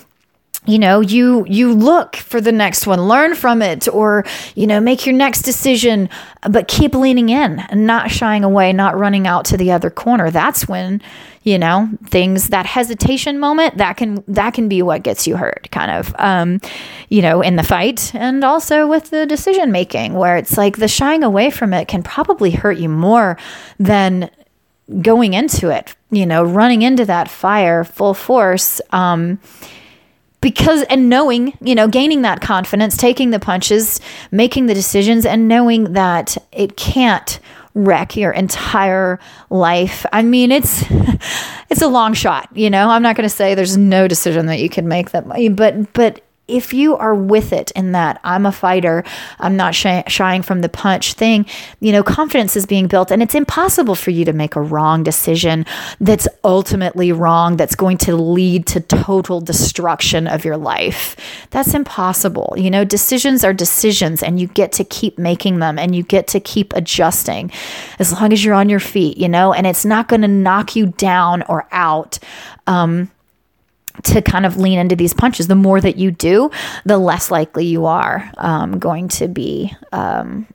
you 0.65 0.79
know 0.79 0.99
you 0.99 1.45
you 1.47 1.73
look 1.73 2.15
for 2.15 2.41
the 2.41 2.51
next 2.51 2.87
one 2.87 3.07
learn 3.07 3.35
from 3.35 3.61
it 3.61 3.87
or 3.87 4.25
you 4.55 4.67
know 4.67 4.79
make 4.79 5.05
your 5.05 5.15
next 5.15 5.41
decision 5.43 6.09
but 6.49 6.67
keep 6.67 6.93
leaning 6.93 7.29
in 7.29 7.59
and 7.59 7.85
not 7.85 8.11
shying 8.11 8.43
away 8.43 8.73
not 8.73 8.97
running 8.97 9.27
out 9.27 9.45
to 9.45 9.57
the 9.57 9.71
other 9.71 9.89
corner. 9.89 10.31
That's 10.31 10.67
when 10.67 11.01
you 11.45 11.59
know 11.59 11.87
things 12.07 12.49
that 12.49 12.65
hesitation 12.65 13.39
moment 13.39 13.77
that 13.77 13.95
can 13.95 14.23
that 14.27 14.53
can 14.53 14.67
be 14.67 14.81
what 14.81 15.03
gets 15.03 15.25
you 15.27 15.37
hurt 15.37 15.69
kind 15.71 15.91
of 15.91 16.13
um 16.17 16.59
you 17.07 17.21
know 17.21 17.41
in 17.41 17.55
the 17.55 17.63
fight 17.63 18.13
and 18.15 18.43
also 18.43 18.87
with 18.87 19.11
the 19.11 19.25
decision 19.25 19.71
making 19.71 20.13
where 20.15 20.35
it's 20.35 20.57
like 20.57 20.77
the 20.77 20.87
shying 20.87 21.23
away 21.23 21.49
from 21.49 21.73
it 21.73 21.87
can 21.87 22.03
probably 22.03 22.51
hurt 22.51 22.77
you 22.77 22.89
more 22.89 23.37
than 23.79 24.29
going 25.01 25.33
into 25.33 25.69
it 25.69 25.95
you 26.09 26.25
know 26.25 26.43
running 26.43 26.81
into 26.81 27.05
that 27.05 27.29
fire 27.29 27.83
full 27.83 28.15
force 28.15 28.81
um 28.91 29.39
because 30.45 30.83
and 30.83 31.09
knowing 31.09 31.57
you 31.59 31.73
know 31.73 31.87
gaining 31.87 32.21
that 32.21 32.39
confidence 32.39 32.95
taking 32.95 33.31
the 33.31 33.39
punches 33.39 33.99
making 34.29 34.67
the 34.67 34.75
decisions 34.75 35.25
and 35.25 35.47
knowing 35.47 35.93
that 35.93 36.37
it 36.51 36.77
can't 36.77 37.39
wreck 37.73 38.15
your 38.15 38.31
entire 38.31 39.19
life. 39.49 40.05
I 40.13 40.21
mean 40.21 40.51
it's 40.51 40.83
it's 41.71 41.81
a 41.81 41.87
long 41.87 42.13
shot 42.13 42.47
you 42.53 42.69
know? 42.69 42.89
I'm 42.89 43.01
not 43.01 43.15
going 43.15 43.27
to 43.27 43.35
say 43.35 43.55
there's 43.55 43.75
no 43.75 44.07
decision 44.07 44.45
that 44.45 44.59
you 44.59 44.69
can 44.69 44.87
make 44.87 45.09
that 45.11 45.27
but 45.55 45.93
but 45.93 46.21
if 46.47 46.73
you 46.73 46.95
are 46.95 47.15
with 47.15 47.51
it 47.51 47.71
in 47.71 47.91
that 47.93 48.19
I'm 48.23 48.45
a 48.45 48.51
fighter, 48.51 49.03
I'm 49.39 49.55
not 49.55 49.73
shy, 49.73 50.03
shying 50.07 50.43
from 50.43 50.61
the 50.61 50.69
punch 50.69 51.13
thing, 51.13 51.45
you 51.79 51.91
know, 51.91 52.03
confidence 52.03 52.55
is 52.55 52.65
being 52.65 52.87
built 52.87 53.11
and 53.11 53.23
it's 53.23 53.33
impossible 53.33 53.95
for 53.95 54.11
you 54.11 54.25
to 54.25 54.33
make 54.33 54.55
a 54.55 54.61
wrong 54.61 55.03
decision 55.03 55.65
that's 55.99 56.27
ultimately 56.43 57.11
wrong, 57.11 57.57
that's 57.57 57.75
going 57.75 57.97
to 57.99 58.15
lead 58.15 58.67
to 58.67 58.79
total 58.79 59.41
destruction 59.41 60.27
of 60.27 60.45
your 60.45 60.57
life. 60.57 61.15
That's 61.49 61.73
impossible. 61.73 62.53
You 62.57 62.69
know, 62.69 62.85
decisions 62.85 63.43
are 63.43 63.53
decisions 63.53 64.21
and 64.21 64.39
you 64.39 64.47
get 64.47 64.71
to 64.73 64.83
keep 64.83 65.17
making 65.17 65.59
them 65.59 65.79
and 65.79 65.95
you 65.95 66.03
get 66.03 66.27
to 66.27 66.39
keep 66.39 66.73
adjusting 66.73 67.51
as 67.97 68.13
long 68.13 68.31
as 68.31 68.45
you're 68.45 68.53
on 68.53 68.69
your 68.69 68.79
feet, 68.79 69.17
you 69.17 69.29
know, 69.29 69.51
and 69.51 69.65
it's 69.65 69.85
not 69.85 70.07
going 70.07 70.21
to 70.21 70.27
knock 70.27 70.75
you 70.75 70.87
down 70.87 71.41
or 71.43 71.67
out. 71.71 72.19
Um, 72.67 73.11
to 74.03 74.21
kind 74.21 74.45
of 74.45 74.57
lean 74.57 74.79
into 74.79 74.95
these 74.95 75.13
punches. 75.13 75.47
The 75.47 75.55
more 75.55 75.81
that 75.81 75.97
you 75.97 76.11
do, 76.11 76.51
the 76.85 76.97
less 76.97 77.31
likely 77.31 77.65
you 77.65 77.85
are 77.85 78.31
um, 78.37 78.79
going 78.79 79.07
to 79.09 79.27
be, 79.27 79.73
um, 79.91 80.47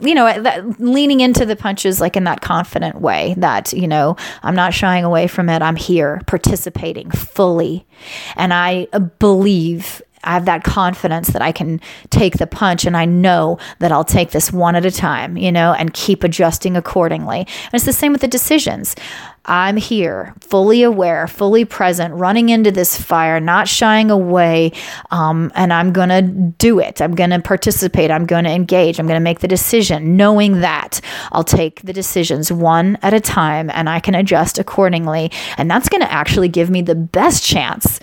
you 0.00 0.14
know, 0.14 0.42
that, 0.42 0.80
leaning 0.80 1.20
into 1.20 1.44
the 1.44 1.56
punches 1.56 2.00
like 2.00 2.16
in 2.16 2.24
that 2.24 2.40
confident 2.40 3.00
way 3.00 3.34
that, 3.36 3.72
you 3.72 3.86
know, 3.86 4.16
I'm 4.42 4.54
not 4.54 4.72
shying 4.72 5.04
away 5.04 5.26
from 5.26 5.48
it. 5.48 5.60
I'm 5.60 5.76
here 5.76 6.22
participating 6.26 7.10
fully. 7.10 7.86
And 8.36 8.54
I 8.54 8.86
believe 9.18 10.00
I 10.24 10.34
have 10.34 10.44
that 10.44 10.64
confidence 10.64 11.28
that 11.28 11.42
I 11.42 11.52
can 11.52 11.80
take 12.10 12.38
the 12.38 12.46
punch 12.46 12.84
and 12.84 12.96
I 12.96 13.04
know 13.04 13.58
that 13.78 13.92
I'll 13.92 14.04
take 14.04 14.30
this 14.30 14.52
one 14.52 14.76
at 14.76 14.84
a 14.84 14.90
time, 14.90 15.36
you 15.36 15.50
know, 15.50 15.72
and 15.72 15.94
keep 15.94 16.24
adjusting 16.24 16.76
accordingly. 16.76 17.40
And 17.40 17.74
it's 17.74 17.84
the 17.84 17.92
same 17.92 18.12
with 18.12 18.20
the 18.20 18.28
decisions. 18.28 18.94
I'm 19.46 19.78
here, 19.78 20.34
fully 20.40 20.82
aware, 20.82 21.26
fully 21.26 21.64
present, 21.64 22.14
running 22.14 22.50
into 22.50 22.70
this 22.70 23.00
fire, 23.00 23.40
not 23.40 23.68
shying 23.68 24.10
away, 24.10 24.72
um, 25.10 25.50
and 25.54 25.72
I'm 25.72 25.92
going 25.92 26.10
to 26.10 26.20
do 26.22 26.78
it. 26.78 27.00
I'm 27.00 27.14
going 27.14 27.30
to 27.30 27.40
participate. 27.40 28.10
I'm 28.10 28.26
going 28.26 28.44
to 28.44 28.50
engage. 28.50 29.00
I'm 29.00 29.06
going 29.06 29.18
to 29.18 29.24
make 29.24 29.40
the 29.40 29.48
decision, 29.48 30.16
knowing 30.16 30.60
that 30.60 31.00
I'll 31.32 31.42
take 31.42 31.80
the 31.82 31.94
decisions 31.94 32.52
one 32.52 32.98
at 33.00 33.14
a 33.14 33.20
time 33.20 33.70
and 33.70 33.88
I 33.88 33.98
can 33.98 34.14
adjust 34.14 34.58
accordingly. 34.58 35.32
And 35.56 35.70
that's 35.70 35.88
going 35.88 36.02
to 36.02 36.12
actually 36.12 36.48
give 36.48 36.68
me 36.68 36.82
the 36.82 36.94
best 36.94 37.42
chance 37.42 37.98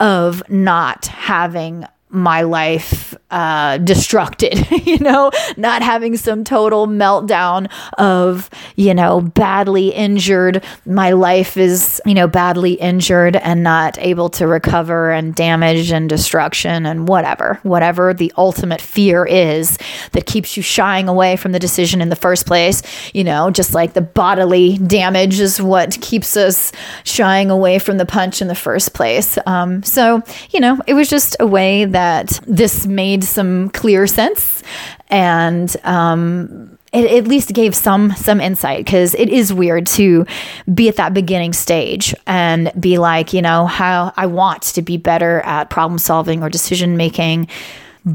of 0.00 0.42
not 0.48 1.06
having 1.06 1.84
my 2.10 2.42
life 2.42 3.14
uh, 3.30 3.78
destructed, 3.78 4.86
you 4.86 4.98
know, 4.98 5.30
not 5.56 5.82
having 5.82 6.16
some 6.16 6.42
total 6.42 6.88
meltdown 6.88 7.70
of, 7.98 8.50
you 8.74 8.92
know, 8.92 9.20
badly 9.20 9.90
injured. 9.90 10.64
My 10.84 11.12
life 11.12 11.56
is, 11.56 12.00
you 12.04 12.14
know, 12.14 12.26
badly 12.26 12.72
injured 12.72 13.36
and 13.36 13.62
not 13.62 13.96
able 13.98 14.28
to 14.30 14.48
recover 14.48 15.12
and 15.12 15.34
damage 15.34 15.92
and 15.92 16.08
destruction 16.08 16.86
and 16.86 17.06
whatever, 17.06 17.60
whatever 17.62 18.12
the 18.12 18.32
ultimate 18.36 18.80
fear 18.80 19.24
is 19.24 19.78
that 20.12 20.26
keeps 20.26 20.56
you 20.56 20.62
shying 20.62 21.08
away 21.08 21.36
from 21.36 21.52
the 21.52 21.60
decision 21.60 22.00
in 22.00 22.08
the 22.08 22.16
first 22.16 22.46
place. 22.46 22.82
You 23.14 23.22
know, 23.22 23.50
just 23.50 23.74
like 23.74 23.92
the 23.92 24.00
bodily 24.00 24.78
damage 24.78 25.38
is 25.38 25.62
what 25.62 26.00
keeps 26.00 26.36
us 26.36 26.72
shying 27.04 27.50
away 27.50 27.78
from 27.78 27.98
the 27.98 28.06
punch 28.06 28.42
in 28.42 28.48
the 28.48 28.54
first 28.56 28.92
place. 28.94 29.38
Um, 29.46 29.84
so, 29.84 30.22
you 30.50 30.58
know, 30.58 30.80
it 30.88 30.94
was 30.94 31.08
just 31.08 31.36
a 31.38 31.46
way 31.46 31.84
that 31.84 31.99
that 32.00 32.40
this 32.46 32.86
made 32.86 33.22
some 33.22 33.68
clear 33.70 34.06
sense 34.06 34.62
and 35.08 35.76
um, 35.84 36.78
it 36.94 37.10
at 37.10 37.28
least 37.28 37.52
gave 37.52 37.74
some 37.74 38.12
some 38.12 38.40
insight 38.40 38.86
because 38.86 39.14
it 39.14 39.28
is 39.28 39.52
weird 39.52 39.86
to 39.86 40.24
be 40.72 40.88
at 40.88 40.96
that 40.96 41.12
beginning 41.12 41.52
stage 41.52 42.14
and 42.26 42.72
be 42.80 42.96
like, 42.96 43.34
you 43.34 43.42
know, 43.42 43.66
how 43.66 44.14
I 44.16 44.26
want 44.26 44.62
to 44.62 44.82
be 44.82 44.96
better 44.96 45.40
at 45.42 45.68
problem 45.68 45.98
solving 45.98 46.42
or 46.42 46.48
decision 46.48 46.96
making, 46.96 47.48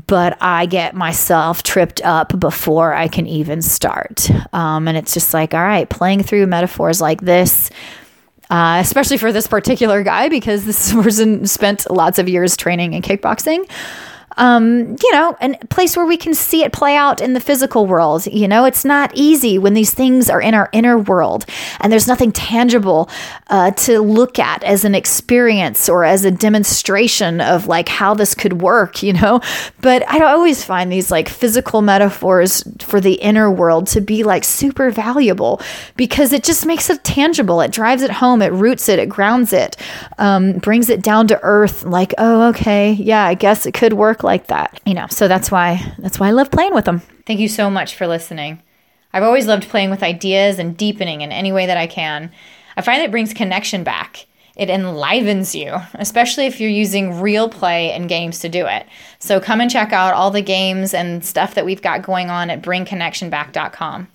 but 0.08 0.36
I 0.42 0.66
get 0.66 0.96
myself 0.96 1.62
tripped 1.62 2.02
up 2.04 2.40
before 2.40 2.92
I 2.92 3.08
can 3.08 3.28
even 3.28 3.62
start. 3.62 4.32
Um, 4.52 4.88
and 4.88 4.98
it's 4.98 5.14
just 5.14 5.32
like, 5.32 5.54
all 5.54 5.62
right, 5.62 5.88
playing 5.88 6.24
through 6.24 6.48
metaphors 6.48 7.00
like 7.00 7.22
this. 7.22 7.70
Uh, 8.50 8.78
especially 8.80 9.18
for 9.18 9.32
this 9.32 9.48
particular 9.48 10.04
guy, 10.04 10.30
because 10.30 10.66
this 10.66 10.94
person 11.02 11.46
spent 11.48 11.90
lots 11.90 12.20
of 12.20 12.30
years 12.30 12.56
training 12.56 12.94
in 12.94 13.02
kickboxing 13.02 13.68
um, 14.38 14.96
you 15.02 15.12
know, 15.12 15.36
a 15.42 15.56
place 15.68 15.96
where 15.96 16.06
we 16.06 16.18
can 16.18 16.34
see 16.34 16.64
it 16.64 16.74
play 16.74 16.96
out 16.96 17.22
in 17.22 17.34
the 17.34 17.40
physical 17.40 17.86
world. 17.86 18.26
You 18.26 18.48
know, 18.48 18.66
it's 18.66 18.84
not 18.84 19.12
easy 19.14 19.58
when 19.58 19.74
these 19.74 19.94
things 19.94 20.30
are 20.30 20.42
in 20.42 20.54
our 20.54 20.70
inner 20.74 20.98
world 20.98 21.46
and 21.80 21.92
there's 21.92 22.08
nothing 22.08 22.32
tangible 22.32 23.10
uh, 23.50 23.72
to 23.72 24.02
look 24.02 24.40
at 24.40 24.64
as 24.64 24.84
an 24.84 24.96
experience 24.96 25.88
or 25.88 26.04
as 26.04 26.26
a 26.26 26.32
demonstration 26.32 27.40
of 27.40 27.68
like 27.68 27.88
how 27.88 28.14
this 28.14 28.36
could 28.36 28.62
work, 28.62 29.02
you 29.02 29.14
know. 29.14 29.40
But 29.82 30.08
I 30.10 30.24
always 30.24 30.64
find 30.64 30.92
these 30.92 31.12
like 31.12 31.30
physical 31.30 31.82
metaphors 31.82 32.64
for 32.80 33.00
the 33.00 33.14
inner 33.14 33.50
world 33.50 33.88
to 33.88 34.02
be 34.02 34.24
like 34.24 34.44
super 34.44 34.90
valuable 34.90 35.62
because 35.96 36.34
it 36.34 36.44
just 36.44 36.66
makes 36.66 36.90
it 36.90 37.04
tangible. 37.04 37.62
It 37.62 37.72
drives 37.72 38.02
it 38.02 38.12
home, 38.12 38.42
it 38.42 38.52
roots 38.52 38.90
it, 38.90 39.00
it 39.00 39.08
grounds 39.08 39.54
it, 39.54 39.78
um, 40.18 40.54
brings 40.58 40.90
it 40.90 41.02
down 41.02 41.28
to 41.28 41.40
earth. 41.42 41.84
Like, 41.86 42.14
oh, 42.18 42.50
okay, 42.50 42.92
yeah, 42.94 43.24
I 43.24 43.36
guess 43.36 43.66
it 43.66 43.74
could 43.74 43.94
work 43.94 44.25
like 44.26 44.48
that. 44.48 44.82
You 44.86 44.94
know, 44.94 45.08
so 45.10 45.28
that's 45.28 45.50
why 45.50 45.94
that's 46.00 46.20
why 46.20 46.28
I 46.28 46.32
love 46.32 46.52
playing 46.52 46.74
with 46.74 46.86
them. 46.86 47.00
Thank 47.26 47.40
you 47.40 47.48
so 47.48 47.70
much 47.70 47.96
for 47.96 48.08
listening. 48.08 48.62
I've 49.14 49.24
always 49.24 49.48
loved 49.48 49.70
playing 49.70 49.92
with 49.92 50.04
ideas 50.04 50.60
and 50.60 50.76
deepening 50.76 51.22
in 51.22 51.32
any 51.32 51.54
way 51.54 51.66
that 51.68 51.78
I 51.78 51.88
can. 51.88 52.32
I 52.76 52.82
find 52.82 53.02
it 53.02 53.12
brings 53.12 53.34
connection 53.34 53.86
back. 53.86 54.26
It 54.58 54.70
enlivens 54.70 55.54
you, 55.54 55.76
especially 55.96 56.46
if 56.46 56.60
you're 56.60 56.70
using 56.70 57.22
real 57.22 57.50
play 57.50 57.92
and 57.92 58.10
games 58.10 58.40
to 58.40 58.50
do 58.50 58.66
it. 58.66 58.86
So 59.20 59.40
come 59.40 59.62
and 59.62 59.70
check 59.70 59.94
out 59.94 60.14
all 60.14 60.32
the 60.32 60.42
games 60.42 60.94
and 60.94 61.24
stuff 61.24 61.56
that 61.56 61.66
we've 61.66 61.82
got 61.82 62.04
going 62.04 62.30
on 62.30 62.50
at 62.50 62.62
bringconnectionback.com. 62.62 64.08